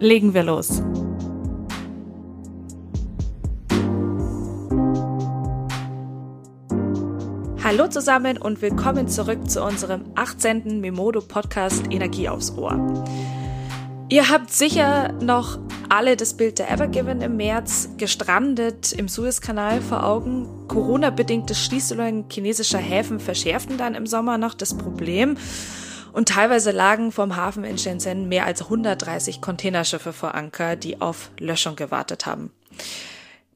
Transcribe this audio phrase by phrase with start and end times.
[0.00, 0.80] Legen wir los.
[7.64, 10.80] Hallo zusammen und willkommen zurück zu unserem 18.
[10.80, 13.04] Memodo Podcast Energie aufs Ohr.
[14.08, 20.04] Ihr habt sicher noch alle das Bild der Evergiven im März gestrandet im Suezkanal vor
[20.04, 20.68] Augen.
[20.68, 25.36] Corona-bedingte Schließungen chinesischer Häfen verschärften dann im Sommer noch das Problem.
[26.18, 31.30] Und teilweise lagen vom Hafen in Shenzhen mehr als 130 Containerschiffe vor Anker, die auf
[31.38, 32.50] Löschung gewartet haben.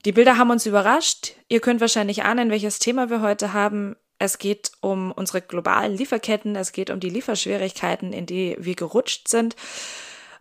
[0.05, 1.35] Die Bilder haben uns überrascht.
[1.49, 3.97] Ihr könnt wahrscheinlich ahnen, welches Thema wir heute haben.
[4.21, 9.27] Es geht um unsere globalen Lieferketten, es geht um die Lieferschwierigkeiten, in die wir gerutscht
[9.27, 9.57] sind.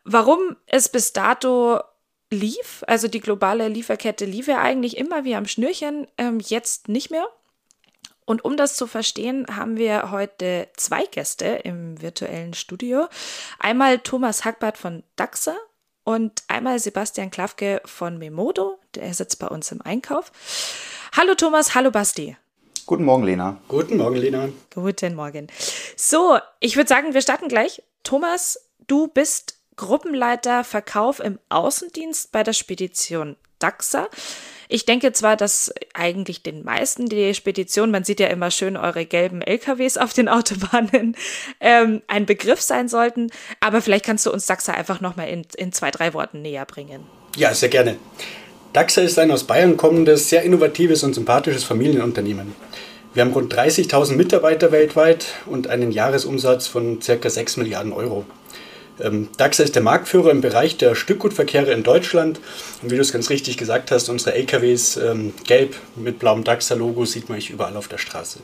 [0.04, 1.80] Warum es bis dato
[2.30, 7.10] lief, also die globale Lieferkette lief ja eigentlich immer wie am Schnürchen, ähm, jetzt nicht
[7.10, 7.26] mehr.
[8.26, 13.08] Und um das zu verstehen, haben wir heute zwei Gäste im virtuellen Studio.
[13.60, 15.56] Einmal Thomas Hackbart von DAXA
[16.04, 18.80] und einmal Sebastian Klafke von Memodo.
[18.96, 20.32] Der sitzt bei uns im Einkauf.
[21.16, 22.38] Hallo Thomas, hallo Basti.
[22.86, 23.58] Guten Morgen, Lena.
[23.68, 24.50] Guten Morgen, Lena.
[24.74, 25.48] Guten Morgen.
[25.96, 27.84] So, ich würde sagen, wir starten gleich.
[28.04, 34.10] Thomas, du bist Gruppenleiter Verkauf im Außendienst bei der Spedition DAXA.
[34.68, 39.06] Ich denke zwar, dass eigentlich den meisten die Spedition, man sieht ja immer schön eure
[39.06, 41.18] gelben LKWs auf den Autobahnen,
[41.60, 45.74] ähm, ein Begriff sein sollten, aber vielleicht kannst du uns DAXA einfach nochmal in, in
[45.74, 47.04] zwei, drei Worten näher bringen.
[47.36, 47.98] Ja, sehr gerne.
[48.74, 52.56] DAXA ist ein aus Bayern kommendes, sehr innovatives und sympathisches Familienunternehmen.
[53.14, 57.30] Wir haben rund 30.000 Mitarbeiter weltweit und einen Jahresumsatz von ca.
[57.30, 58.26] 6 Milliarden Euro.
[59.04, 62.40] Ähm, DAXA ist der Marktführer im Bereich der Stückgutverkehre in Deutschland.
[62.82, 67.06] Und wie du es ganz richtig gesagt hast, unsere LKWs ähm, gelb mit blauem DAXA-Logo
[67.06, 68.40] sieht man überall auf der Straße.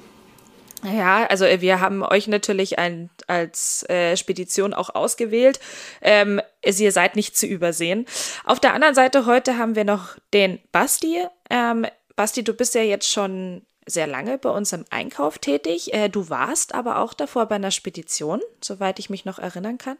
[0.84, 5.60] Ja, also äh, wir haben euch natürlich ein, als äh, Spedition auch ausgewählt.
[6.02, 8.06] Ähm, ihr seid nicht zu übersehen.
[8.44, 11.20] Auf der anderen Seite heute haben wir noch den Basti.
[11.50, 11.86] Ähm,
[12.16, 15.94] Basti, du bist ja jetzt schon sehr lange bei uns im Einkauf tätig.
[15.94, 19.98] Äh, du warst aber auch davor bei einer Spedition, soweit ich mich noch erinnern kann.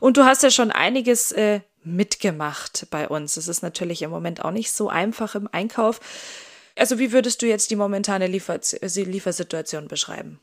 [0.00, 3.36] Und du hast ja schon einiges äh, mitgemacht bei uns.
[3.36, 6.00] Es ist natürlich im Moment auch nicht so einfach im Einkauf.
[6.76, 10.40] Also wie würdest du jetzt die momentane Liefer Liefersituation beschreiben?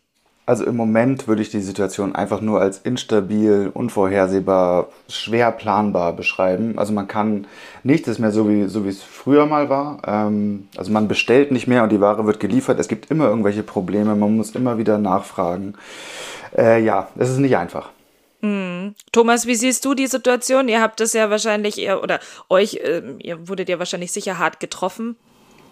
[0.51, 6.78] Also im Moment würde ich die Situation einfach nur als instabil, unvorhersehbar, schwer planbar beschreiben.
[6.78, 7.47] Also man kann
[7.84, 10.01] nichts ist mehr so wie, so wie es früher mal war.
[10.06, 12.81] Ähm, also man bestellt nicht mehr und die Ware wird geliefert.
[12.81, 15.75] Es gibt immer irgendwelche Probleme, man muss immer wieder nachfragen.
[16.57, 17.88] Äh, ja, es ist nicht einfach.
[18.41, 18.94] Hm.
[19.13, 20.68] Thomas, wie siehst du die Situation?
[20.68, 22.19] Ihr habt es ja wahrscheinlich, ihr, oder
[22.50, 25.16] euch, äh, ihr wurdet ja wahrscheinlich sicher hart getroffen.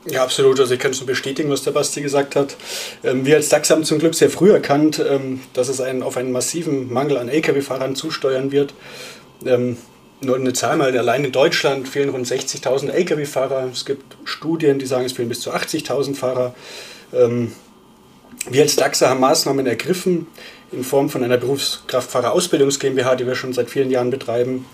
[0.05, 0.59] Ja, absolut.
[0.59, 2.55] Also ich kann nur bestätigen, was der Basti gesagt hat.
[3.03, 6.15] Ähm, wir als DAX haben zum Glück sehr früh erkannt, ähm, dass es einen, auf
[6.15, 8.73] einen massiven Mangel an Lkw-Fahrern zusteuern wird.
[9.45, 9.77] Ähm,
[10.21, 13.69] nur eine Zahl mal, allein in Deutschland fehlen rund 60.000 Lkw-Fahrer.
[13.71, 16.53] Es gibt Studien, die sagen, es fehlen bis zu 80.000 Fahrer.
[17.11, 20.27] Wir als DAXer haben Maßnahmen ergriffen
[20.73, 24.65] in Form von einer Berufskraftfahrerausbildungs GmbH, die wir schon seit vielen Jahren betreiben,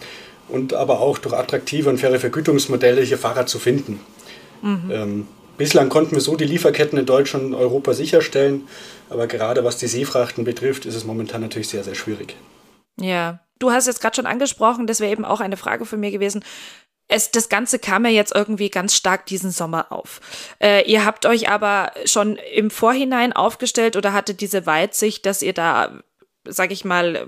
[0.48, 4.00] und aber auch durch attraktive und faire Vergütungsmodelle hier Fahrer zu finden.
[4.62, 4.92] Mhm.
[4.92, 5.28] Ähm,
[5.58, 8.68] bislang konnten wir so die Lieferketten in Deutschland und Europa sicherstellen,
[9.10, 12.36] aber gerade was die Seefrachten betrifft, ist es momentan natürlich sehr, sehr schwierig.
[13.00, 16.12] Ja, du hast jetzt gerade schon angesprochen, das wäre eben auch eine Frage von mir
[16.12, 16.44] gewesen.
[17.08, 20.22] Es, das Ganze kam ja jetzt irgendwie ganz stark diesen Sommer auf.
[20.60, 25.54] Äh, ihr habt euch aber schon im Vorhinein aufgestellt oder hattet diese Weitsicht, dass ihr
[25.54, 26.02] da,
[26.46, 27.28] sag ich mal,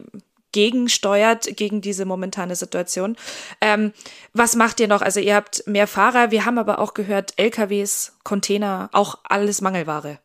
[0.52, 3.16] gegensteuert gegen diese momentane Situation.
[3.62, 3.92] Ähm,
[4.34, 5.02] was macht ihr noch?
[5.02, 10.20] Also ihr habt mehr Fahrer, wir haben aber auch gehört, LKWs, Container, auch alles Mangelware.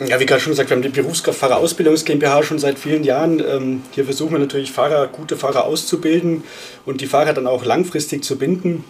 [0.00, 3.38] Ja, wie gerade schon gesagt, wir haben die Berufskraftfahrerausbildungs GmbH schon seit vielen Jahren.
[3.38, 6.42] Ähm, hier versuchen wir natürlich Fahrer, gute Fahrer auszubilden
[6.84, 8.84] und die Fahrer dann auch langfristig zu binden.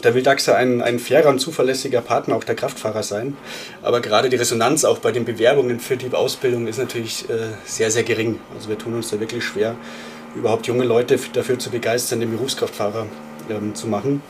[0.00, 3.36] Da will DAXA ein, ein fairer und zuverlässiger Partner auch der Kraftfahrer sein.
[3.82, 7.90] Aber gerade die Resonanz auch bei den Bewerbungen für die Ausbildung ist natürlich äh, sehr,
[7.90, 8.38] sehr gering.
[8.54, 9.76] Also wir tun uns da wirklich schwer,
[10.34, 13.06] überhaupt junge Leute dafür zu begeistern, den Berufskraftfahrer
[13.50, 14.22] ähm, zu machen.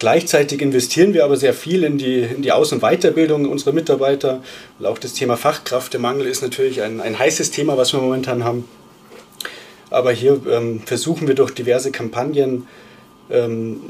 [0.00, 4.42] Gleichzeitig investieren wir aber sehr viel in die, in die Aus- und Weiterbildung unserer Mitarbeiter.
[4.78, 8.66] Und auch das Thema Fachkräftemangel ist natürlich ein, ein heißes Thema, was wir momentan haben.
[9.90, 12.66] Aber hier ähm, versuchen wir durch diverse Kampagnen,
[13.30, 13.80] ähm,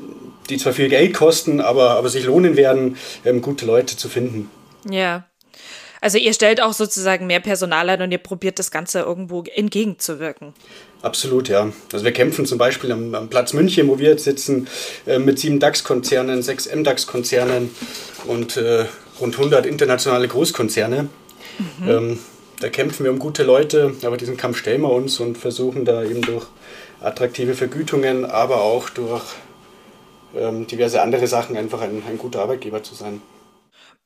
[0.48, 4.50] die zwar viel Geld kosten, aber, aber sich lohnen werden, ähm, gute Leute zu finden.
[4.88, 5.24] Ja.
[6.00, 10.54] Also ihr stellt auch sozusagen mehr Personal ein und ihr probiert das Ganze irgendwo entgegenzuwirken.
[11.02, 11.70] Absolut, ja.
[11.92, 14.66] Also wir kämpfen zum Beispiel am, am Platz München, wo wir jetzt sitzen,
[15.06, 17.70] äh, mit sieben DAX-Konzernen, sechs MDAX-Konzernen
[18.26, 18.86] und äh,
[19.20, 21.08] rund 100 internationale Großkonzerne.
[21.58, 21.88] Mhm.
[21.88, 22.18] Ähm,
[22.60, 26.02] da kämpfen wir um gute Leute, aber diesen Kampf stellen wir uns und versuchen da
[26.02, 26.46] eben durch
[27.02, 29.24] attraktive Vergütungen, aber auch durch
[30.34, 33.20] ähm, diverse andere Sachen einfach ein, ein guter Arbeitgeber zu sein.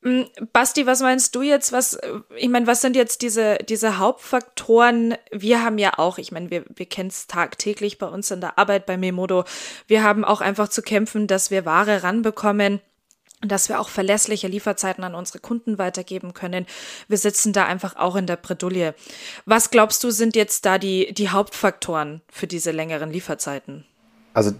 [0.02, 1.73] Mm, Basti, was meinst du jetzt?
[1.73, 1.99] Was,
[2.37, 5.17] ich meine, was sind jetzt diese, diese Hauptfaktoren?
[5.32, 8.58] Wir haben ja auch, ich meine, wir, wir kennen es tagtäglich bei uns in der
[8.58, 9.44] Arbeit bei Memodo.
[9.87, 12.81] Wir haben auch einfach zu kämpfen, dass wir Ware ranbekommen
[13.49, 16.67] dass wir auch verlässliche Lieferzeiten an unsere Kunden weitergeben können.
[17.08, 18.94] Wir sitzen da einfach auch in der Bredouille.
[19.46, 23.85] Was glaubst du, sind jetzt da die, die Hauptfaktoren für diese längeren Lieferzeiten?
[24.32, 24.52] Also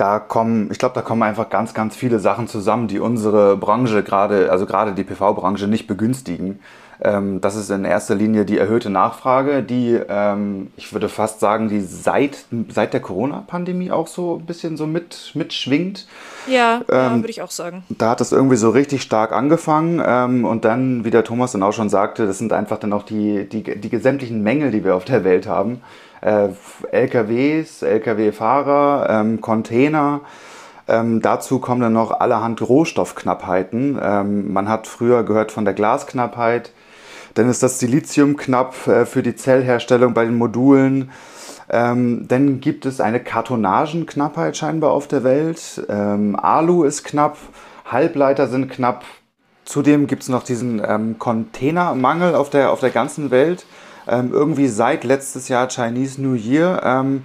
[0.00, 4.02] da kommen, ich glaube, da kommen einfach ganz, ganz viele Sachen zusammen, die unsere Branche
[4.02, 6.60] gerade, also gerade die PV-Branche nicht begünstigen.
[7.02, 11.68] Ähm, das ist in erster Linie die erhöhte Nachfrage, die, ähm, ich würde fast sagen,
[11.68, 16.06] die seit, seit der Corona-Pandemie auch so ein bisschen so mit, mitschwingt.
[16.46, 17.84] Ja, ähm, ja würde ich auch sagen.
[17.90, 21.62] Da hat es irgendwie so richtig stark angefangen ähm, und dann, wie der Thomas dann
[21.62, 24.94] auch schon sagte, das sind einfach dann auch die, die, die sämtlichen Mängel, die wir
[24.94, 25.80] auf der Welt haben
[26.20, 26.48] äh,
[26.90, 30.20] LKWs, LKW-Fahrer, ähm, Container.
[30.88, 33.98] Ähm, dazu kommen dann noch allerhand Rohstoffknappheiten.
[34.02, 36.72] Ähm, man hat früher gehört von der Glasknappheit.
[37.34, 41.10] Dann ist das Silizium knapp äh, für die Zellherstellung bei den Modulen.
[41.68, 45.84] Ähm, dann gibt es eine Kartonagenknappheit scheinbar auf der Welt.
[45.88, 47.36] Ähm, Alu ist knapp,
[47.86, 49.04] Halbleiter sind knapp.
[49.64, 53.64] Zudem gibt es noch diesen ähm, Containermangel auf der, auf der ganzen Welt
[54.10, 57.22] ähm, irgendwie seit letztes Jahr Chinese New Year ähm,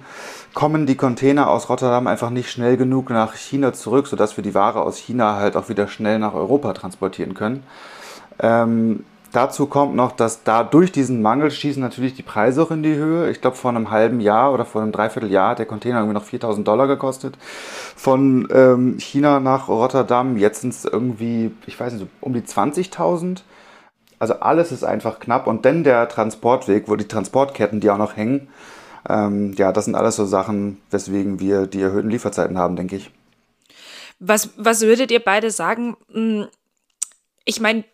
[0.54, 4.54] kommen die Container aus Rotterdam einfach nicht schnell genug nach China zurück, sodass wir die
[4.54, 7.64] Ware aus China halt auch wieder schnell nach Europa transportieren können.
[8.38, 12.82] Ähm, dazu kommt noch, dass da durch diesen Mangel schießen natürlich die Preise auch in
[12.82, 13.30] die Höhe.
[13.30, 16.24] Ich glaube, vor einem halben Jahr oder vor einem Dreivierteljahr hat der Container irgendwie noch
[16.24, 17.36] 4000 Dollar gekostet.
[17.96, 23.40] Von ähm, China nach Rotterdam, jetzt sind es irgendwie, ich weiß nicht, um die 20.000.
[24.18, 28.16] Also alles ist einfach knapp und dann der Transportweg, wo die Transportketten, die auch noch
[28.16, 28.48] hängen,
[29.08, 33.10] ähm, ja, das sind alles so Sachen, weswegen wir die erhöhten Lieferzeiten haben, denke ich.
[34.18, 35.96] Was, was würdet ihr beide sagen?
[37.48, 37.84] Ich meine,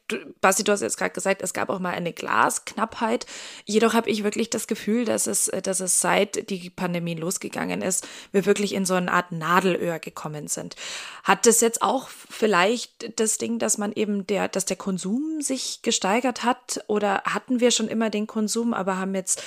[0.40, 3.26] Basti, du hast jetzt gerade gesagt, es gab auch mal eine Glasknappheit.
[3.66, 8.08] Jedoch habe ich wirklich das Gefühl, dass es, dass es seit die Pandemie losgegangen ist,
[8.32, 10.74] wir wirklich in so eine Art Nadelöhr gekommen sind.
[11.22, 15.82] Hat das jetzt auch vielleicht das Ding, dass man eben der, dass der Konsum sich
[15.82, 16.82] gesteigert hat?
[16.86, 19.42] Oder hatten wir schon immer den Konsum, aber haben jetzt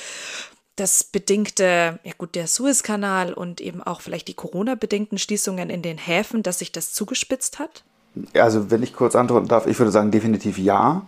[0.76, 5.98] das bedingte, ja gut, der Suezkanal und eben auch vielleicht die Corona-bedingten Schließungen in den
[5.98, 7.84] Häfen, dass sich das zugespitzt hat?
[8.34, 11.02] Also, wenn ich kurz antworten darf, ich würde sagen, definitiv ja.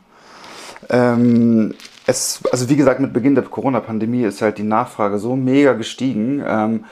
[0.90, 1.74] Ähm,
[2.06, 6.42] es, also wie gesagt, mit Beginn der Corona-Pandemie ist halt die Nachfrage so mega gestiegen.
[6.46, 6.86] Ähm,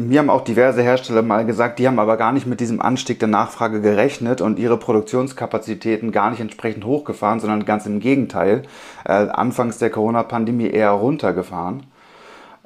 [0.00, 3.18] mir haben auch diverse Hersteller mal gesagt, die haben aber gar nicht mit diesem Anstieg
[3.20, 8.64] der Nachfrage gerechnet und ihre Produktionskapazitäten gar nicht entsprechend hochgefahren, sondern ganz im Gegenteil,
[9.04, 11.84] äh, anfangs der Corona-Pandemie eher runtergefahren.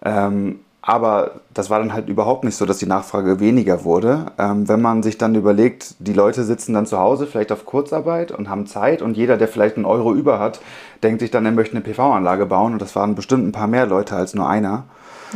[0.04, 4.26] Ähm, aber das war dann halt überhaupt nicht so, dass die Nachfrage weniger wurde.
[4.38, 8.30] Ähm, wenn man sich dann überlegt, die Leute sitzen dann zu Hause vielleicht auf Kurzarbeit
[8.30, 10.60] und haben Zeit und jeder, der vielleicht einen Euro über hat,
[11.02, 13.86] denkt sich dann, er möchte eine PV-Anlage bauen und das waren bestimmt ein paar mehr
[13.86, 14.84] Leute als nur einer.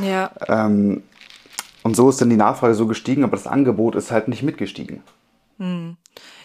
[0.00, 0.30] Ja.
[0.46, 1.02] Ähm,
[1.82, 5.02] und so ist dann die Nachfrage so gestiegen, aber das Angebot ist halt nicht mitgestiegen.
[5.58, 5.96] Hm.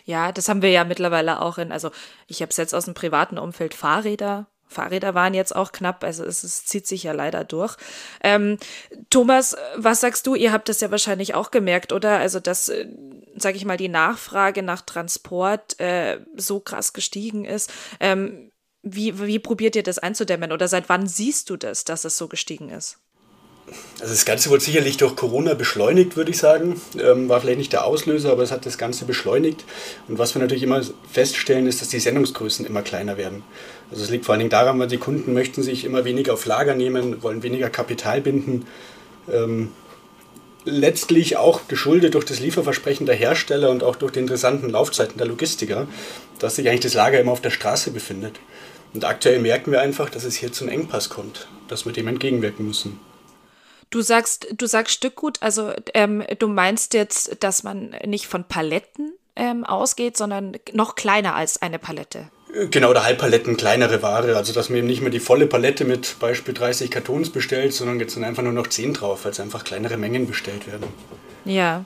[0.06, 1.92] Ja, das haben wir ja mittlerweile auch in, also
[2.26, 6.24] ich habe es jetzt aus dem privaten Umfeld Fahrräder Fahrräder waren jetzt auch knapp, also
[6.26, 7.78] es, es zieht sich ja leider durch.
[8.24, 8.58] Ähm,
[9.10, 10.36] Thomas, was sagst du?
[10.36, 12.18] Ihr habt das ja wahrscheinlich auch gemerkt, oder?
[12.20, 12.88] Also, dass, äh,
[13.36, 17.72] sage ich mal, die Nachfrage nach Transport äh, so krass gestiegen ist.
[18.00, 22.18] Ähm, wie, wie probiert ihr das einzudämmen oder seit wann siehst du das, dass es
[22.18, 23.00] so gestiegen ist?
[24.00, 26.80] Also das Ganze wurde sicherlich durch Corona beschleunigt, würde ich sagen.
[27.00, 29.66] Ähm, war vielleicht nicht der Auslöser, aber es hat das Ganze beschleunigt.
[30.08, 33.44] Und was wir natürlich immer feststellen, ist, dass die Sendungsgrößen immer kleiner werden.
[33.92, 36.46] Also es liegt vor allen Dingen daran, weil die Kunden möchten sich immer weniger auf
[36.46, 38.66] Lager nehmen, wollen weniger Kapital binden.
[39.32, 39.72] Ähm,
[40.66, 45.28] letztlich auch geschuldet durch das Lieferversprechen der Hersteller und auch durch die interessanten Laufzeiten der
[45.28, 45.88] Logistiker,
[46.40, 48.40] dass sich eigentlich das Lager immer auf der Straße befindet.
[48.94, 52.66] Und aktuell merken wir einfach, dass es hier zum Engpass kommt, dass wir dem entgegenwirken
[52.66, 53.00] müssen.
[53.92, 59.14] Du sagst, du sagst Stückgut, also ähm, du meinst jetzt, dass man nicht von Paletten
[59.36, 62.30] ähm, ausgeht, sondern noch kleiner als eine Palette.
[62.72, 64.38] Genau, oder Halbpaletten, kleinere Ware.
[64.38, 68.00] Also, dass man eben nicht mehr die volle Palette mit Beispiel 30 Kartons bestellt, sondern
[68.00, 70.88] jetzt sind einfach nur noch 10 drauf, weil es einfach kleinere Mengen bestellt werden.
[71.44, 71.84] Ja,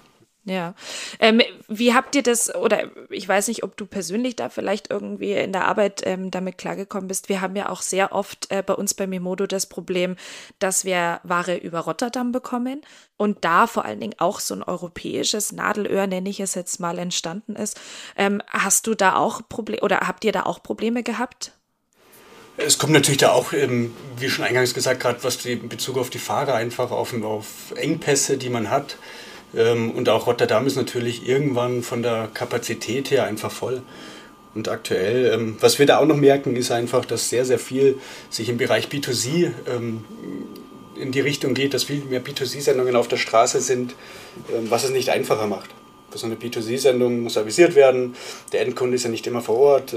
[0.50, 0.74] ja.
[1.20, 5.34] Ähm, wie habt ihr das, oder ich weiß nicht, ob du persönlich da vielleicht irgendwie
[5.34, 7.30] in der Arbeit ähm, damit klargekommen bist.
[7.30, 10.16] Wir haben ja auch sehr oft äh, bei uns bei Mimodo das Problem,
[10.60, 12.82] dass wir Ware über Rotterdam bekommen
[13.18, 16.98] und da vor allen Dingen auch so ein europäisches Nadelöhr, nenne ich es jetzt mal,
[16.98, 17.80] entstanden ist.
[18.18, 21.54] Ähm, hast du da auch Probleme oder habt ihr da auch Probleme gehabt?
[22.62, 25.98] Es kommt natürlich da auch, ähm, wie schon eingangs gesagt, gerade was die in Bezug
[25.98, 28.98] auf die Fahrer einfach auf, auf Engpässe, die man hat.
[29.56, 33.82] Ähm, und auch Rotterdam ist natürlich irgendwann von der Kapazität her einfach voll.
[34.56, 37.98] Und aktuell, ähm, was wir da auch noch merken, ist einfach, dass sehr, sehr viel
[38.30, 40.06] sich im Bereich B2C ähm,
[40.96, 43.96] in die Richtung geht, dass viel mehr B2C-Sendungen auf der Straße sind,
[44.70, 45.70] was es nicht einfacher macht.
[46.14, 48.16] So eine B2C-Sendung muss avisiert werden,
[48.52, 49.96] der Endkunde ist ja nicht immer vor Ort.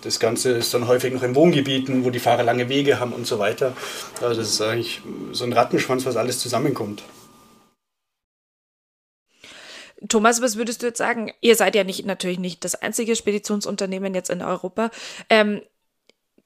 [0.00, 3.26] Das Ganze ist dann häufig noch in Wohngebieten, wo die Fahrer lange Wege haben und
[3.26, 3.76] so weiter.
[4.22, 5.02] Also das ist eigentlich
[5.32, 7.02] so ein Rattenschwanz, was alles zusammenkommt.
[10.08, 11.32] Thomas, was würdest du jetzt sagen?
[11.40, 14.90] Ihr seid ja nicht natürlich nicht das einzige Speditionsunternehmen jetzt in Europa.
[15.28, 15.62] Ähm,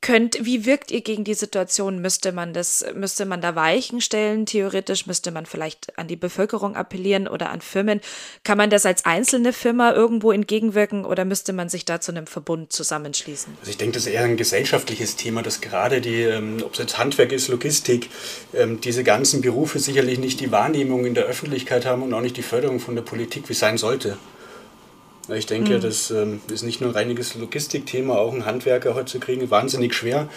[0.04, 2.02] könnt, wie wirkt ihr gegen die Situation?
[2.02, 4.44] Müsste man das, müsste man da Weichen stellen?
[4.44, 8.02] Theoretisch müsste man vielleicht an die Bevölkerung appellieren oder an Firmen.
[8.44, 12.26] Kann man das als einzelne Firma irgendwo entgegenwirken oder müsste man sich da zu einem
[12.26, 13.56] Verbund zusammenschließen?
[13.60, 16.80] Also ich denke, das ist eher ein gesellschaftliches Thema, dass gerade die, ähm, ob es
[16.80, 18.10] jetzt Handwerk ist, Logistik,
[18.52, 22.36] ähm, diese ganzen Berufe sicherlich nicht die Wahrnehmung in der Öffentlichkeit haben und auch nicht
[22.36, 24.18] die Förderung von der Politik, wie es sein sollte.
[25.28, 25.80] Ich denke, mhm.
[25.80, 29.94] das ähm, ist nicht nur ein reiniges Logistikthema, auch ein Handwerker heute zu kriegen, wahnsinnig
[29.94, 30.28] schwer.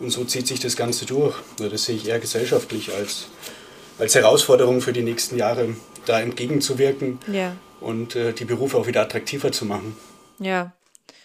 [0.00, 1.36] Und so zieht sich das Ganze durch.
[1.58, 3.28] Das sehe ich eher gesellschaftlich als,
[3.98, 7.54] als Herausforderung für die nächsten Jahre, da entgegenzuwirken ja.
[7.80, 9.96] und äh, die Berufe auch wieder attraktiver zu machen.
[10.40, 10.72] Ja,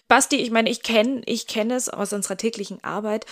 [0.07, 3.25] Basti, ich meine, ich kenne ich kenn es aus unserer täglichen Arbeit.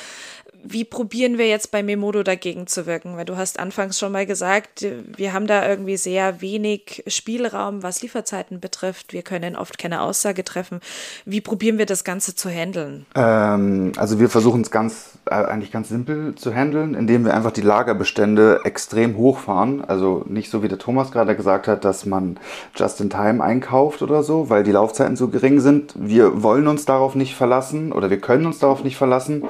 [0.67, 3.17] Wie probieren wir jetzt bei Memodo dagegen zu wirken?
[3.17, 8.01] Weil du hast anfangs schon mal gesagt, wir haben da irgendwie sehr wenig Spielraum, was
[8.01, 9.13] Lieferzeiten betrifft.
[9.13, 10.79] Wir können oft keine Aussage treffen.
[11.23, 13.05] Wie probieren wir das Ganze zu handeln?
[13.15, 17.51] Ähm, also wir versuchen es ganz, äh, eigentlich ganz simpel zu handeln, indem wir einfach
[17.51, 19.85] die Lagerbestände extrem hochfahren.
[19.85, 22.37] Also nicht so wie der Thomas gerade gesagt hat, dass man
[22.75, 25.93] just in time einkauft oder so, weil die Laufzeiten so gering sind.
[25.95, 29.43] Wir wollen wollen uns darauf nicht verlassen oder wir können uns darauf nicht verlassen.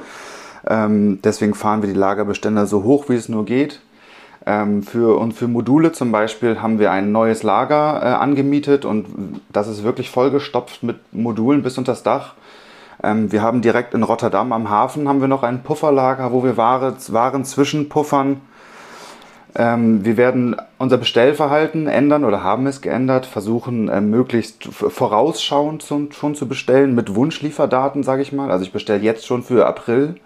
[0.68, 3.80] Ähm, deswegen fahren wir die Lagerbestände so hoch, wie es nur geht.
[4.44, 9.06] Ähm, für, und für Module zum Beispiel haben wir ein neues Lager äh, angemietet und
[9.50, 12.34] das ist wirklich vollgestopft mit Modulen bis unter das Dach.
[13.02, 16.58] Ähm, wir haben direkt in Rotterdam am Hafen haben wir noch ein Pufferlager, wo wir
[16.58, 18.42] Ware, Waren zwischenpuffern.
[19.58, 26.08] Ähm, wir werden unser Bestellverhalten ändern oder haben es geändert, versuchen äh, möglichst vorausschauend zu,
[26.10, 28.50] schon zu bestellen mit Wunschlieferdaten, sage ich mal.
[28.50, 30.16] Also ich bestelle jetzt schon für April.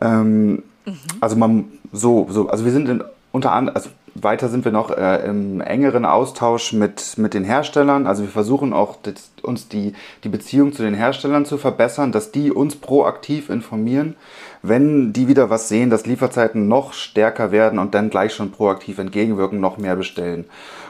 [0.00, 0.96] Ähm, mhm.
[1.20, 4.90] Also man so, so, also wir sind in, unter anderem, also weiter sind wir noch
[4.90, 8.06] äh, im engeren Austausch mit, mit den Herstellern.
[8.06, 12.32] Also wir versuchen auch das, uns die, die Beziehung zu den Herstellern zu verbessern, dass
[12.32, 14.16] die uns proaktiv informieren,
[14.62, 18.98] wenn die wieder was sehen, dass Lieferzeiten noch stärker werden und dann gleich schon proaktiv
[18.98, 20.44] entgegenwirken, noch mehr bestellen.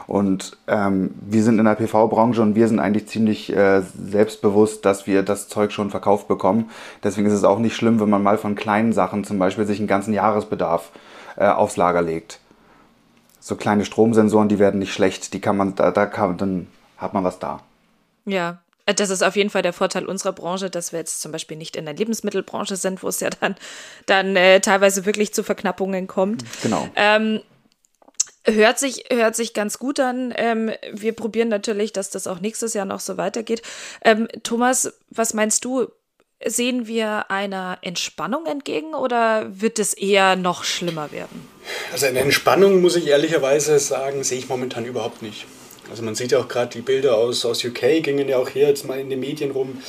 [0.05, 5.07] Und ähm, wir sind in der PV-Branche und wir sind eigentlich ziemlich äh, selbstbewusst, dass
[5.07, 6.69] wir das Zeug schon verkauft bekommen.
[7.03, 9.79] Deswegen ist es auch nicht schlimm, wenn man mal von kleinen Sachen zum Beispiel sich
[9.79, 10.91] einen ganzen Jahresbedarf
[11.37, 12.39] äh, aufs Lager legt
[13.43, 15.33] so kleine Stromsensoren, die werden nicht schlecht.
[15.33, 17.59] Die kann man, da, da kann, dann hat man was da.
[18.25, 21.55] Ja, das ist auf jeden Fall der Vorteil unserer Branche, dass wir jetzt zum Beispiel
[21.57, 23.55] nicht in der Lebensmittelbranche sind, wo es ja dann,
[24.05, 26.43] dann äh, teilweise wirklich zu Verknappungen kommt.
[26.61, 26.89] Genau.
[26.95, 27.41] Ähm,
[28.45, 30.33] hört sich, hört sich ganz gut an.
[30.35, 33.61] Ähm, wir probieren natürlich, dass das auch nächstes Jahr noch so weitergeht.
[34.03, 35.87] Ähm, Thomas, was meinst du?
[36.45, 41.47] Sehen wir einer Entspannung entgegen oder wird es eher noch schlimmer werden?
[41.93, 45.45] Also eine Entspannung, muss ich ehrlicherweise sagen, sehe ich momentan überhaupt nicht.
[45.89, 48.67] Also man sieht ja auch gerade die Bilder aus, aus UK, gingen ja auch hier
[48.67, 49.81] jetzt mal in den Medien rum,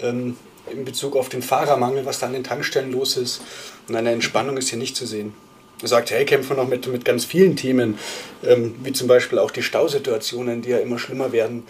[0.00, 0.36] ähm,
[0.70, 3.42] in Bezug auf den Fahrermangel, was da an den Tankstellen los ist.
[3.88, 5.34] Und eine Entspannung ist hier nicht zu sehen.
[5.82, 7.98] Er sagt, hey, kämpfen noch mit, mit ganz vielen Themen,
[8.44, 11.64] ähm, wie zum Beispiel auch die Stausituationen, die ja immer schlimmer werden.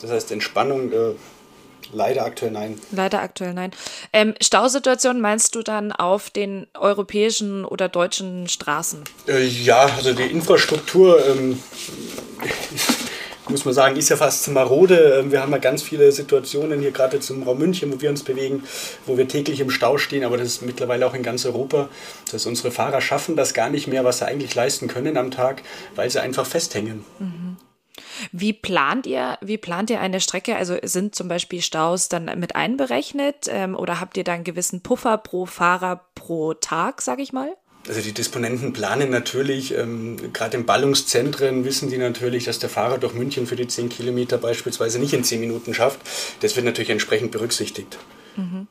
[0.00, 1.14] Das heißt, Entspannung äh,
[1.92, 2.80] Leider aktuell nein.
[2.90, 3.72] Leider aktuell nein.
[4.12, 9.04] Ähm, Stausituation meinst du dann auf den europäischen oder deutschen Straßen?
[9.28, 11.62] Äh, ja, also die Infrastruktur, ähm,
[13.52, 15.20] muss man sagen, ist ja fast marode.
[15.20, 18.24] Ähm, wir haben ja ganz viele Situationen hier gerade zum Raum München, wo wir uns
[18.24, 18.64] bewegen,
[19.06, 21.88] wo wir täglich im Stau stehen, aber das ist mittlerweile auch in ganz Europa.
[22.24, 25.30] Das heißt, unsere Fahrer schaffen das gar nicht mehr, was sie eigentlich leisten können am
[25.30, 25.62] Tag,
[25.94, 27.04] weil sie einfach festhängen.
[27.18, 27.56] Mhm.
[28.30, 30.56] Wie plant ihr, wie plant ihr eine Strecke?
[30.56, 34.82] Also sind zum Beispiel Staus dann mit einberechnet ähm, oder habt ihr da einen gewissen
[34.82, 37.54] Puffer pro Fahrer pro Tag, sag ich mal?
[37.88, 42.98] Also die Disponenten planen natürlich, ähm, gerade in Ballungszentren wissen die natürlich, dass der Fahrer
[42.98, 46.00] durch München für die 10 Kilometer beispielsweise nicht in 10 Minuten schafft.
[46.40, 47.98] Das wird natürlich entsprechend berücksichtigt.
[48.36, 48.68] Mhm.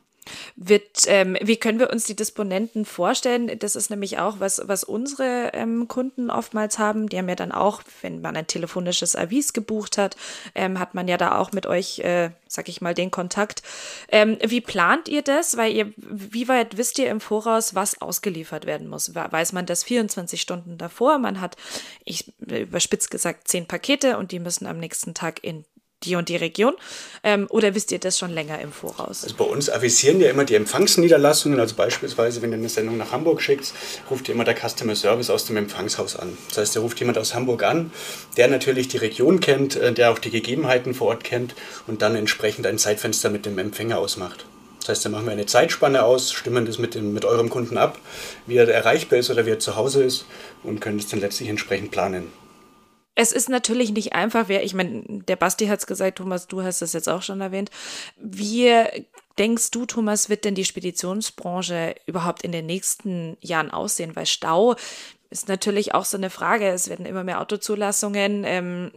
[0.55, 3.59] Wird, ähm, wie können wir uns die Disponenten vorstellen?
[3.59, 7.07] Das ist nämlich auch was, was unsere ähm, Kunden oftmals haben.
[7.09, 10.17] Die haben ja dann auch, wenn man ein telefonisches Avis gebucht hat,
[10.55, 13.63] ähm, hat man ja da auch mit euch, äh, sag ich mal, den Kontakt.
[14.09, 15.57] Ähm, wie plant ihr das?
[15.57, 19.15] Weil ihr, wie weit wisst ihr im Voraus, was ausgeliefert werden muss?
[19.15, 21.17] Weiß man das 24 Stunden davor?
[21.17, 21.55] Man hat,
[22.03, 25.65] ich überspitzt gesagt, zehn Pakete und die müssen am nächsten Tag in
[26.03, 26.73] die und die Region?
[27.23, 29.23] Ähm, oder wisst ihr das schon länger im Voraus?
[29.23, 31.59] Also bei uns avisieren ja immer die Empfangsniederlassungen.
[31.59, 33.73] Also beispielsweise, wenn du eine Sendung nach Hamburg schickst,
[34.09, 36.37] ruft dir immer der Customer Service aus dem Empfangshaus an.
[36.49, 37.91] Das heißt, der ruft jemand aus Hamburg an,
[38.37, 41.55] der natürlich die Region kennt, äh, der auch die Gegebenheiten vor Ort kennt
[41.87, 44.45] und dann entsprechend ein Zeitfenster mit dem Empfänger ausmacht.
[44.81, 47.77] Das heißt, dann machen wir eine Zeitspanne aus, stimmen das mit, dem, mit eurem Kunden
[47.77, 47.99] ab,
[48.47, 50.25] wie er erreichbar ist oder wie er zu Hause ist
[50.63, 52.31] und können das dann letztlich entsprechend planen.
[53.13, 56.63] Es ist natürlich nicht einfach, wer, ich meine, der Basti hat es gesagt, Thomas, du
[56.63, 57.69] hast es jetzt auch schon erwähnt.
[58.17, 58.73] Wie
[59.37, 64.15] denkst du, Thomas, wird denn die Speditionsbranche überhaupt in den nächsten Jahren aussehen?
[64.15, 64.75] Weil Stau
[65.29, 66.67] ist natürlich auch so eine Frage.
[66.67, 68.43] Es werden immer mehr Autozulassungen.
[68.45, 68.91] Ähm,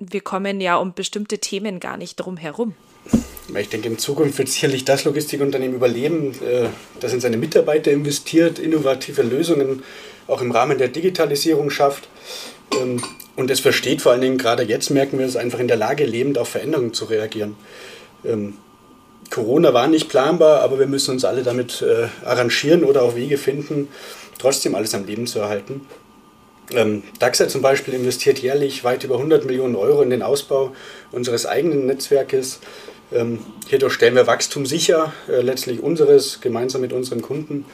[0.00, 2.74] wir kommen ja um bestimmte Themen gar nicht drum herum.
[3.56, 6.68] Ich denke, in Zukunft wird sicherlich das Logistikunternehmen überleben, äh,
[7.00, 9.82] das in seine Mitarbeiter investiert, innovative Lösungen
[10.28, 12.08] auch im Rahmen der Digitalisierung schafft.
[12.78, 13.02] Ähm,
[13.36, 16.04] und es versteht vor allen Dingen, gerade jetzt merken wir es einfach in der Lage,
[16.04, 17.56] lebend auf Veränderungen zu reagieren.
[18.24, 18.54] Ähm,
[19.30, 23.38] Corona war nicht planbar, aber wir müssen uns alle damit äh, arrangieren oder auch Wege
[23.38, 23.88] finden,
[24.38, 25.86] trotzdem alles am Leben zu erhalten.
[26.72, 30.72] Ähm, DAXA zum Beispiel investiert jährlich weit über 100 Millionen Euro in den Ausbau
[31.12, 32.60] unseres eigenen Netzwerkes.
[33.12, 37.64] Ähm, hierdurch stellen wir Wachstum sicher, äh, letztlich unseres, gemeinsam mit unseren Kunden.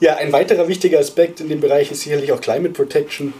[0.00, 3.34] Ja, ein weiterer wichtiger Aspekt in dem Bereich ist sicherlich auch Climate Protection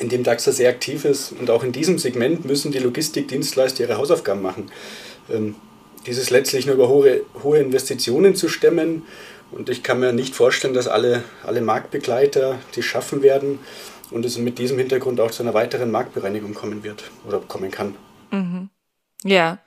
[0.00, 1.32] in dem DAXA sehr aktiv ist.
[1.32, 4.70] Und auch in diesem Segment müssen die Logistikdienstleister ihre Hausaufgaben machen.
[5.30, 5.54] Ähm,
[6.06, 9.02] dieses letztlich nur über hohe, hohe Investitionen zu stemmen.
[9.50, 13.58] Und ich kann mir nicht vorstellen, dass alle, alle Marktbegleiter die schaffen werden
[14.10, 17.94] und es mit diesem Hintergrund auch zu einer weiteren Marktbereinigung kommen wird oder kommen kann.
[18.30, 18.70] Mhm.
[19.24, 19.58] Ja.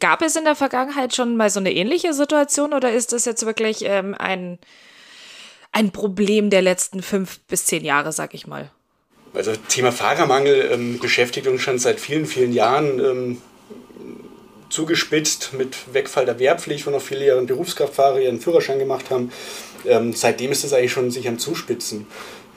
[0.00, 3.46] Gab es in der Vergangenheit schon mal so eine ähnliche Situation oder ist das jetzt
[3.46, 4.58] wirklich ähm, ein,
[5.70, 8.72] ein Problem der letzten fünf bis zehn Jahre, sag ich mal?
[9.34, 12.98] Also Thema Fahrermangel ähm, beschäftigt uns schon seit vielen, vielen Jahren.
[12.98, 13.38] Ähm,
[14.68, 19.32] zugespitzt mit Wegfall der Wehrpflicht, wo noch viele Jahre Berufskraftfahrer ihren Führerschein gemacht haben.
[19.86, 22.06] Ähm, seitdem ist es eigentlich schon sich am Zuspitzen.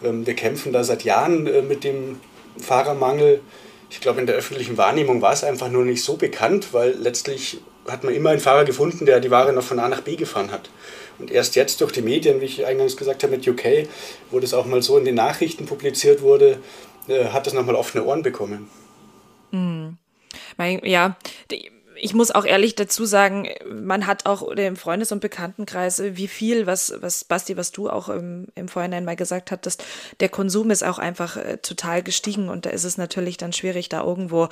[0.03, 2.19] Ähm, wir kämpfen da seit Jahren äh, mit dem
[2.57, 3.41] Fahrermangel.
[3.89, 7.61] Ich glaube, in der öffentlichen Wahrnehmung war es einfach nur nicht so bekannt, weil letztlich
[7.87, 10.51] hat man immer einen Fahrer gefunden, der die Ware noch von A nach B gefahren
[10.51, 10.69] hat.
[11.21, 13.87] Und erst jetzt durch die Medien, wie ich eingangs gesagt habe mit UK,
[14.31, 16.57] wo das auch mal so in den Nachrichten publiziert wurde,
[17.07, 18.69] äh, hat das nochmal offene Ohren bekommen.
[19.51, 19.97] Mhm.
[20.83, 21.17] Ja,
[21.95, 26.65] ich muss auch ehrlich dazu sagen, man hat auch im Freundes- und Bekanntenkreis, wie viel,
[26.65, 29.83] was, was Basti, was du auch im, im Vorhinein mal gesagt hattest,
[30.19, 33.89] der Konsum ist auch einfach äh, total gestiegen und da ist es natürlich dann schwierig,
[33.89, 34.49] da irgendwo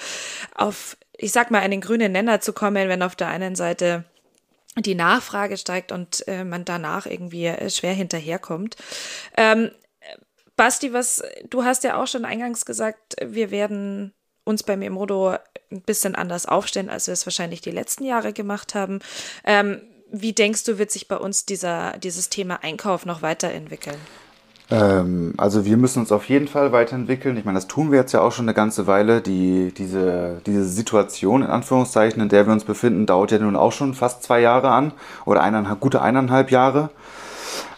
[0.56, 4.06] auf, ich sag mal, einen grünen Nenner zu kommen, wenn auf der einen Seite
[4.78, 8.78] die Nachfrage steigt und äh, man danach irgendwie äh, schwer hinterherkommt.
[9.36, 9.72] Ähm,
[10.56, 15.38] Basti, was du hast ja auch schon eingangs gesagt, wir werden uns beim Emodo
[15.72, 19.00] ein bisschen anders aufstellen, als wir es wahrscheinlich die letzten Jahre gemacht haben.
[19.46, 24.00] Ähm, wie denkst du, wird sich bei uns dieser, dieses Thema Einkauf noch weiterentwickeln?
[24.72, 27.38] Ähm, also wir müssen uns auf jeden Fall weiterentwickeln.
[27.38, 29.22] Ich meine, das tun wir jetzt ja auch schon eine ganze Weile.
[29.22, 33.72] Die, diese, diese Situation, in Anführungszeichen, in der wir uns befinden, dauert ja nun auch
[33.72, 34.92] schon fast zwei Jahre an
[35.26, 36.90] oder eineinhalb, gute eineinhalb Jahre.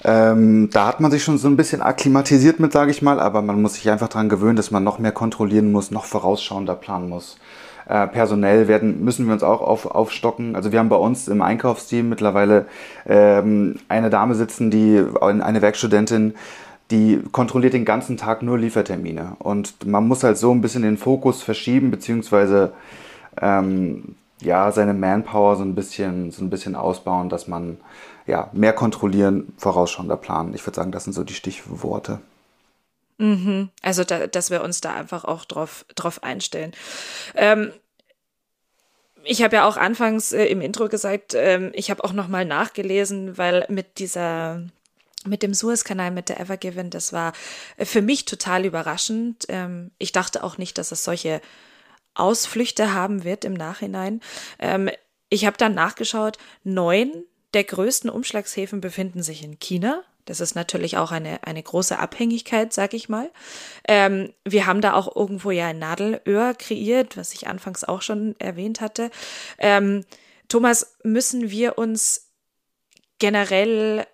[0.03, 3.41] Ähm, da hat man sich schon so ein bisschen akklimatisiert mit, sage ich mal, aber
[3.41, 7.07] man muss sich einfach daran gewöhnen, dass man noch mehr kontrollieren muss, noch vorausschauender planen
[7.07, 7.37] muss.
[7.87, 10.55] Äh, personell werden, müssen wir uns auch auf, aufstocken.
[10.55, 12.65] Also wir haben bei uns im Einkaufsteam mittlerweile
[13.07, 16.33] ähm, eine Dame sitzen, die eine Werkstudentin,
[16.91, 19.37] die kontrolliert den ganzen Tag nur Liefertermine.
[19.39, 22.73] Und man muss halt so ein bisschen den Fokus verschieben, beziehungsweise
[23.41, 27.77] ähm, ja, seine Manpower so ein bisschen, so ein bisschen ausbauen, dass man
[28.27, 30.53] ja, mehr kontrollieren, vorausschauender planen.
[30.53, 32.19] Ich würde sagen, das sind so die Stichworte.
[33.17, 33.69] Mhm.
[33.81, 36.71] Also, da, dass wir uns da einfach auch drauf, drauf einstellen.
[37.35, 37.71] Ähm,
[39.23, 42.45] ich habe ja auch anfangs äh, im Intro gesagt, ähm, ich habe auch noch mal
[42.45, 44.63] nachgelesen, weil mit dieser
[45.25, 47.33] mit dem Suezkanal, mit der Evergiven, das war
[47.77, 49.45] für mich total überraschend.
[49.49, 51.41] Ähm, ich dachte auch nicht, dass es solche
[52.13, 54.21] Ausflüchte haben wird im Nachhinein.
[54.59, 54.89] Ähm,
[55.29, 60.03] ich habe dann nachgeschaut, neun der größten Umschlagshäfen befinden sich in China.
[60.25, 63.31] Das ist natürlich auch eine, eine große Abhängigkeit, sag ich mal.
[63.87, 68.35] Ähm, wir haben da auch irgendwo ja ein Nadelöhr kreiert, was ich anfangs auch schon
[68.39, 69.09] erwähnt hatte.
[69.57, 70.05] Ähm,
[70.47, 72.29] Thomas, müssen wir uns
[73.19, 74.05] generell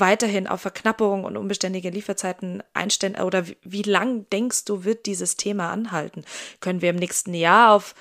[0.00, 3.16] weiterhin auf Verknappung und unbeständige Lieferzeiten einstellen?
[3.16, 6.24] Oder wie, wie lang denkst du, wird dieses Thema anhalten?
[6.60, 7.94] Können wir im nächsten Jahr auf,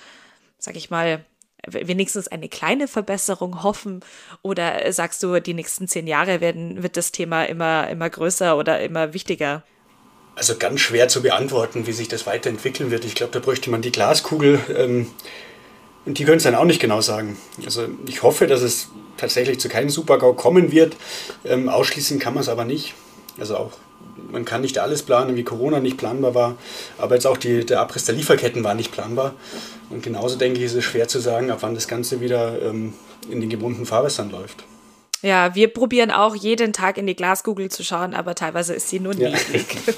[0.58, 1.26] sag ich mal,
[1.68, 4.02] wenigstens eine kleine Verbesserung hoffen?
[4.42, 8.82] Oder sagst du, die nächsten zehn Jahre werden, wird das Thema immer, immer größer oder
[8.82, 9.64] immer wichtiger?
[10.36, 13.06] Also ganz schwer zu beantworten, wie sich das weiterentwickeln wird.
[13.06, 14.60] Ich glaube, da bräuchte man die Glaskugel.
[14.76, 15.08] Ähm,
[16.06, 17.38] und die können es dann auch nicht genau sagen.
[17.66, 20.96] Also ich hoffe, dass es tatsächlich zu keinem Supergau kommen wird.
[21.46, 22.94] Ähm, ausschließen kann man es aber nicht.
[23.40, 23.72] Also auch
[24.32, 26.56] man kann nicht alles planen, wie Corona nicht planbar war,
[26.98, 29.34] aber jetzt auch die, der Abriss der Lieferketten war nicht planbar.
[29.90, 32.94] Und genauso denke ich, ist es schwer zu sagen, ab wann das Ganze wieder ähm,
[33.30, 34.64] in den gewohnten Fahrwässern läuft.
[35.22, 39.00] Ja, wir probieren auch jeden Tag in die Glaskugel zu schauen, aber teilweise ist sie
[39.00, 39.66] nur niedrig.
[39.88, 39.94] Ja.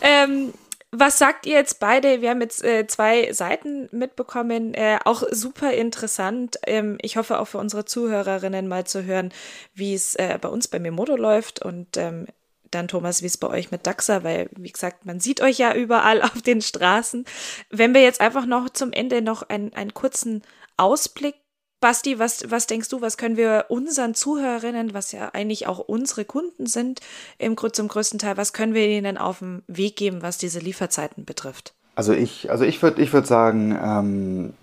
[0.00, 0.52] ähm,
[0.96, 2.20] was sagt ihr jetzt beide?
[2.20, 6.56] Wir haben jetzt äh, zwei Seiten mitbekommen, äh, auch super interessant.
[6.66, 9.32] Ähm, ich hoffe auch für unsere Zuhörerinnen mal zu hören,
[9.74, 12.26] wie es äh, bei uns bei Memodo läuft und ähm,
[12.70, 15.74] dann Thomas, wie es bei euch mit Daxa, weil wie gesagt, man sieht euch ja
[15.74, 17.24] überall auf den Straßen.
[17.70, 20.42] Wenn wir jetzt einfach noch zum Ende noch einen, einen kurzen
[20.76, 21.36] Ausblick
[21.84, 26.24] Basti, was, was denkst du, was können wir unseren Zuhörerinnen, was ja eigentlich auch unsere
[26.24, 27.00] Kunden sind,
[27.36, 31.26] im, zum größten Teil, was können wir ihnen auf den Weg geben, was diese Lieferzeiten
[31.26, 31.74] betrifft?
[31.94, 34.54] Also ich, also ich würde ich würd sagen, ähm,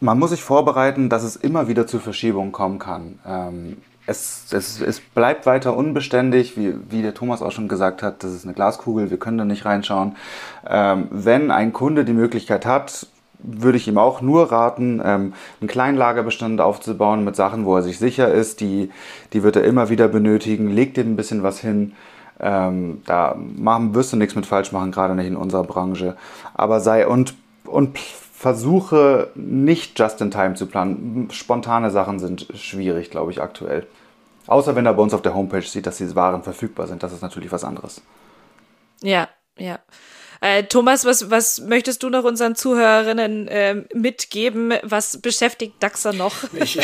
[0.00, 3.18] man muss sich vorbereiten, dass es immer wieder zu Verschiebungen kommen kann.
[3.26, 8.22] Ähm, es, es, es bleibt weiter unbeständig, wie, wie der Thomas auch schon gesagt hat,
[8.22, 10.16] das ist eine Glaskugel, wir können da nicht reinschauen.
[10.68, 13.06] Ähm, wenn ein Kunde die Möglichkeit hat,
[13.38, 17.82] würde ich ihm auch nur raten, ähm, einen kleinen Lagerbestand aufzubauen mit Sachen, wo er
[17.82, 18.60] sich sicher ist.
[18.60, 18.90] Die,
[19.32, 20.70] die wird er immer wieder benötigen.
[20.70, 21.94] Leg dir ein bisschen was hin.
[22.40, 26.16] Ähm, da machen, wirst du nichts mit falsch machen, gerade nicht in unserer Branche.
[26.54, 31.28] Aber sei und, und versuche nicht just in time zu planen.
[31.32, 33.86] Spontane Sachen sind schwierig, glaube ich, aktuell.
[34.46, 37.02] Außer wenn er bei uns auf der Homepage sieht, dass diese Waren verfügbar sind.
[37.02, 38.00] Das ist natürlich was anderes.
[39.02, 39.78] Ja, ja.
[40.40, 44.74] Äh, Thomas, was, was möchtest du noch unseren Zuhörerinnen äh, mitgeben?
[44.82, 46.34] Was beschäftigt Daxa noch?
[46.60, 46.78] Ich,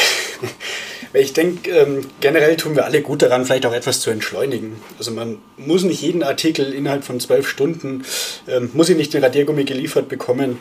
[1.13, 4.81] ich denke, ähm, generell tun wir alle gut daran, vielleicht auch etwas zu entschleunigen.
[4.99, 8.05] Also man muss nicht jeden Artikel innerhalb von zwölf Stunden,
[8.49, 10.59] ähm, muss ich nicht den Radiergummi geliefert bekommen.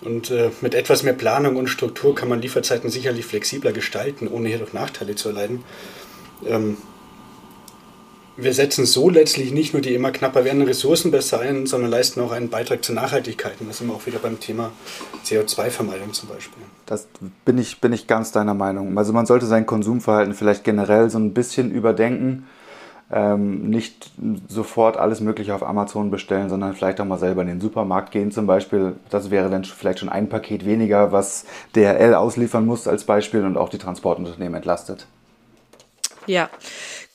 [0.00, 4.48] Und äh, mit etwas mehr Planung und Struktur kann man Lieferzeiten sicherlich flexibler gestalten, ohne
[4.48, 5.64] hierdurch Nachteile zu erleiden.
[6.46, 6.76] Ähm,
[8.40, 12.20] wir setzen so letztlich nicht nur die immer knapper werdenden Ressourcen besser ein, sondern leisten
[12.20, 13.54] auch einen Beitrag zur Nachhaltigkeit.
[13.60, 14.70] Und das sind wir auch wieder beim Thema
[15.26, 16.62] CO2-Vermeidung zum Beispiel.
[16.86, 17.08] Das
[17.44, 18.96] bin ich, bin ich ganz deiner Meinung.
[18.96, 22.46] Also man sollte sein Konsumverhalten vielleicht generell so ein bisschen überdenken.
[23.10, 24.12] Ähm, nicht
[24.48, 28.30] sofort alles Mögliche auf Amazon bestellen, sondern vielleicht auch mal selber in den Supermarkt gehen
[28.30, 28.94] zum Beispiel.
[29.10, 33.56] Das wäre dann vielleicht schon ein Paket weniger, was DRL ausliefern muss als Beispiel und
[33.56, 35.06] auch die Transportunternehmen entlastet.
[36.28, 36.50] Ja,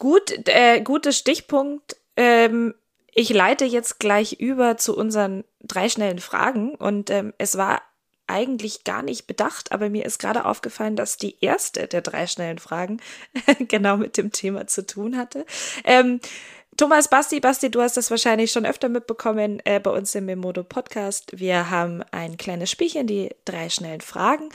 [0.03, 1.95] Gut, äh, guter Stichpunkt.
[2.17, 2.73] Ähm,
[3.13, 7.81] ich leite jetzt gleich über zu unseren drei schnellen Fragen und ähm, es war
[8.27, 12.59] eigentlich gar nicht bedacht, aber mir ist gerade aufgefallen, dass die erste der drei schnellen
[12.59, 12.99] Fragen
[13.69, 15.45] genau mit dem Thema zu tun hatte.
[15.85, 16.19] Ähm,
[16.75, 20.65] Thomas, Basti, Basti, du hast das wahrscheinlich schon öfter mitbekommen äh, bei uns im Memodo
[20.65, 21.39] Podcast.
[21.39, 24.49] Wir haben ein kleines Spielchen, die drei schnellen Fragen.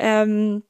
[0.00, 0.62] Ähm,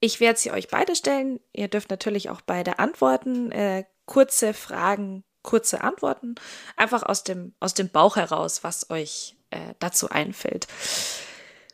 [0.00, 1.40] ich werde sie euch beide stellen.
[1.52, 3.52] Ihr dürft natürlich auch beide antworten.
[3.52, 6.34] Äh, kurze Fragen, kurze Antworten.
[6.76, 10.66] Einfach aus dem, aus dem Bauch heraus, was euch äh, dazu einfällt.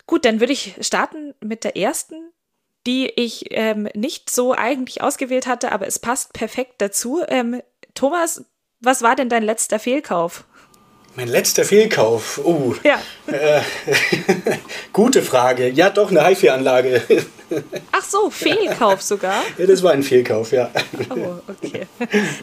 [0.07, 2.33] Gut, dann würde ich starten mit der ersten,
[2.87, 7.23] die ich ähm, nicht so eigentlich ausgewählt hatte, aber es passt perfekt dazu.
[7.27, 7.63] Ähm,
[7.95, 8.45] Thomas,
[8.81, 10.45] was war denn dein letzter Fehlkauf?
[11.17, 12.39] Mein letzter Fehlkauf.
[12.45, 12.75] Oh.
[12.85, 13.01] Ja.
[13.27, 13.63] Äh,
[14.93, 15.71] gute Frage.
[15.71, 17.03] Ja, doch, eine HiFi-Anlage.
[17.93, 19.43] Ach so, Fehlkauf sogar?
[19.57, 20.71] Ja, das war ein Fehlkauf, ja.
[21.09, 21.87] Oh, okay.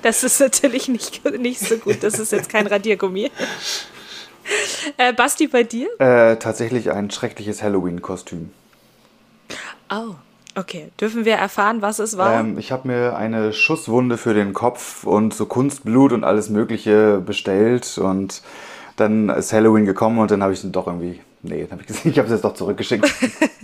[0.01, 1.97] Das ist natürlich nicht, nicht so gut.
[2.01, 3.29] Das ist jetzt kein Radiergummi.
[4.97, 5.89] Äh, Basti, bei dir?
[5.99, 8.51] Äh, tatsächlich ein schreckliches Halloween-Kostüm.
[9.91, 10.15] Oh.
[10.55, 12.39] Okay, dürfen wir erfahren, was es war?
[12.39, 17.19] Ähm, ich habe mir eine Schusswunde für den Kopf und so Kunstblut und alles Mögliche
[17.19, 18.43] bestellt und
[18.95, 22.17] dann ist Halloween gekommen und dann habe ich es doch irgendwie, nee, hab ich, ich
[22.17, 23.11] habe es jetzt doch zurückgeschickt.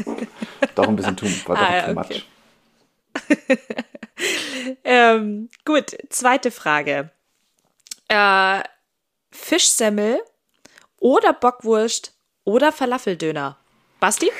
[0.75, 2.13] doch ein bisschen too, war doch ah, too okay.
[2.13, 2.25] much.
[4.83, 7.11] ähm, gut, zweite Frage.
[8.07, 8.61] Äh,
[9.31, 10.19] Fischsemmel
[10.97, 12.13] oder Bockwurst
[12.45, 13.57] oder Falafeldöner?
[13.99, 14.31] Basti?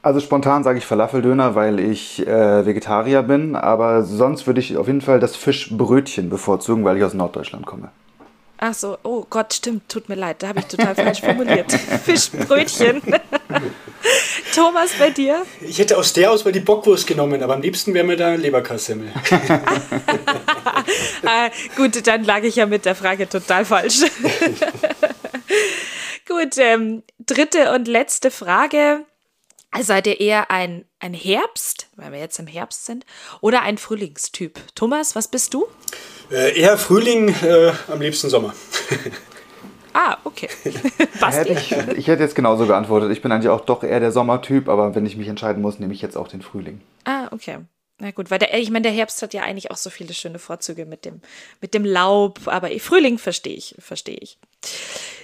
[0.00, 4.86] Also spontan sage ich Falafeldöner, weil ich äh, Vegetarier bin, aber sonst würde ich auf
[4.86, 7.90] jeden Fall das Fischbrötchen bevorzugen, weil ich aus Norddeutschland komme.
[8.60, 11.72] Ach so, oh Gott, stimmt, tut mir leid, da habe ich total falsch formuliert.
[12.04, 13.02] Fischbrötchen.
[14.54, 15.44] Thomas, bei dir?
[15.60, 19.12] Ich hätte aus der Auswahl die Bockwurst genommen, aber am liebsten wäre mir da Leberkassemmel.
[21.24, 24.02] ah, gut, dann lag ich ja mit der Frage total falsch.
[26.26, 29.04] gut, ähm, dritte und letzte Frage.
[29.80, 33.04] Seid ihr eher ein, ein Herbst, weil wir jetzt im Herbst sind,
[33.40, 34.58] oder ein Frühlingstyp?
[34.74, 35.66] Thomas, was bist du?
[36.30, 38.54] Äh, eher Frühling, äh, am liebsten Sommer.
[39.92, 40.48] ah, okay.
[41.20, 43.12] Hätte ich, ich hätte jetzt genauso geantwortet.
[43.12, 45.92] Ich bin eigentlich auch doch eher der Sommertyp, aber wenn ich mich entscheiden muss, nehme
[45.92, 46.80] ich jetzt auch den Frühling.
[47.04, 47.58] Ah, okay.
[48.00, 50.38] Na gut, weil der, ich meine, der Herbst hat ja eigentlich auch so viele schöne
[50.38, 51.20] Vorzüge mit dem,
[51.60, 54.38] mit dem Laub, aber Frühling verstehe ich, verstehe ich.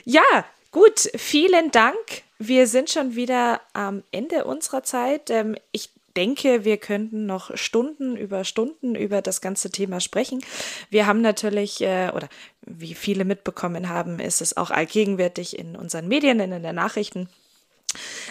[0.04, 5.30] Ja, gut, vielen Dank wir sind schon wieder am Ende unserer Zeit.
[5.30, 10.44] Ähm, ich denke, wir könnten noch Stunden über Stunden über das ganze Thema sprechen.
[10.90, 12.28] Wir haben natürlich, äh, oder
[12.62, 17.28] wie viele mitbekommen haben, ist es auch allgegenwärtig in unseren Medien, in den Nachrichten.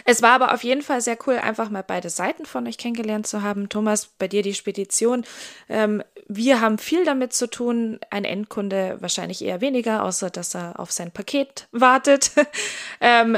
[0.05, 3.27] Es war aber auf jeden Fall sehr cool, einfach mal beide Seiten von euch kennengelernt
[3.27, 3.69] zu haben.
[3.69, 5.25] Thomas, bei dir die Spedition.
[5.69, 7.99] Ähm, wir haben viel damit zu tun.
[8.09, 12.31] Ein Endkunde wahrscheinlich eher weniger, außer dass er auf sein Paket wartet.
[13.01, 13.37] ähm,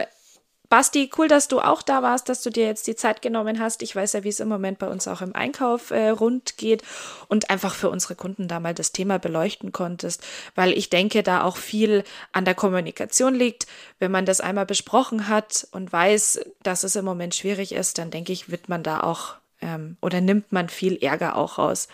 [0.75, 3.81] Basti, cool, dass du auch da warst, dass du dir jetzt die Zeit genommen hast.
[3.81, 6.83] Ich weiß ja, wie es im Moment bei uns auch im Einkauf äh, rund geht
[7.29, 10.21] und einfach für unsere Kunden da mal das Thema beleuchten konntest,
[10.53, 13.67] weil ich denke, da auch viel an der Kommunikation liegt.
[13.99, 18.11] Wenn man das einmal besprochen hat und weiß, dass es im Moment schwierig ist, dann
[18.11, 21.87] denke ich, wird man da auch ähm, oder nimmt man viel Ärger auch raus.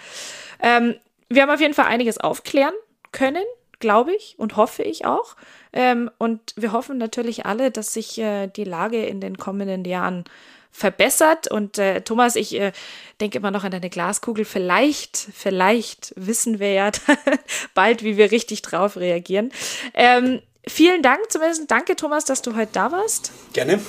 [0.59, 0.95] Ähm,
[1.29, 2.73] wir haben auf jeden Fall einiges aufklären
[3.11, 3.45] können,
[3.81, 5.35] glaube ich und hoffe ich auch.
[5.73, 10.23] Ähm, und wir hoffen natürlich alle, dass sich äh, die Lage in den kommenden Jahren
[10.71, 11.49] verbessert.
[11.49, 12.71] Und äh, Thomas, ich äh,
[13.19, 14.45] denke immer noch an deine Glaskugel.
[14.45, 16.91] Vielleicht, vielleicht wissen wir ja
[17.73, 19.51] bald, wie wir richtig drauf reagieren.
[19.93, 21.69] Ähm, vielen Dank zumindest.
[21.69, 23.31] Danke, Thomas, dass du heute da warst.
[23.53, 23.79] Gerne.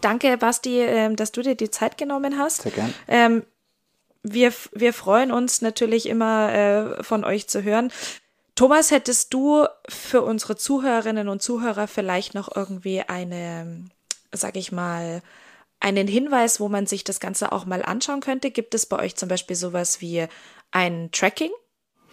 [0.00, 2.62] Danke, Basti, äh, dass du dir die Zeit genommen hast.
[2.62, 2.94] Sehr gerne.
[3.08, 3.42] Ähm,
[4.22, 7.90] wir, wir freuen uns natürlich immer äh, von euch zu hören.
[8.60, 13.86] Thomas, hättest du für unsere Zuhörerinnen und Zuhörer vielleicht noch irgendwie eine,
[14.32, 15.22] sag ich mal,
[15.80, 18.50] einen Hinweis, wo man sich das Ganze auch mal anschauen könnte?
[18.50, 20.26] Gibt es bei euch zum Beispiel sowas wie
[20.72, 21.48] ein Tracking?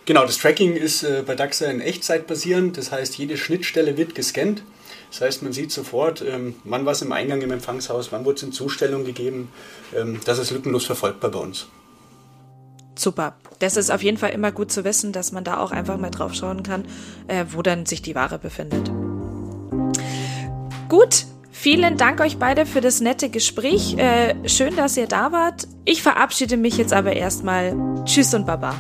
[0.06, 2.78] Genau, das Tracking ist äh, bei DAXA in Echtzeit basierend.
[2.78, 4.64] Das heißt, jede Schnittstelle wird gescannt.
[5.12, 8.38] Das heißt, man sieht sofort, ähm, wann war es im Eingang im Empfangshaus, wann wurde
[8.38, 9.52] es in Zustellung gegeben.
[9.94, 11.68] Ähm, das ist lückenlos verfolgbar bei uns.
[12.98, 13.36] Super.
[13.60, 16.12] Das ist auf jeden Fall immer gut zu wissen, dass man da auch einfach mal
[16.12, 16.86] drauf schauen kann,
[17.28, 18.92] äh, wo dann sich die Ware befindet.
[20.90, 23.98] Gut, vielen Dank euch beide für das nette Gespräch.
[23.98, 25.68] Äh, schön, dass ihr da wart.
[25.86, 27.76] Ich verabschiede mich jetzt aber erstmal.
[28.06, 28.76] Tschüss und Baba.